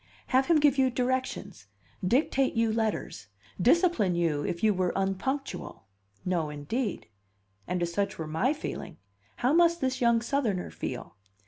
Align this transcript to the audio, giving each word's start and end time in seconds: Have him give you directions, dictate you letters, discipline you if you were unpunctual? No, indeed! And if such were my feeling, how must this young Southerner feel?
Have 0.33 0.47
him 0.47 0.59
give 0.59 0.79
you 0.79 0.89
directions, 0.89 1.67
dictate 2.03 2.55
you 2.55 2.73
letters, 2.73 3.27
discipline 3.61 4.15
you 4.15 4.43
if 4.43 4.63
you 4.63 4.73
were 4.73 4.91
unpunctual? 4.95 5.85
No, 6.25 6.49
indeed! 6.49 7.05
And 7.67 7.83
if 7.83 7.89
such 7.89 8.17
were 8.17 8.25
my 8.25 8.51
feeling, 8.51 8.97
how 9.35 9.53
must 9.53 9.79
this 9.79 10.01
young 10.01 10.23
Southerner 10.23 10.71
feel? 10.71 11.17